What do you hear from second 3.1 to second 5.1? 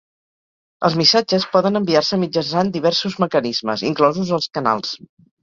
mecanismes, inclosos els canals.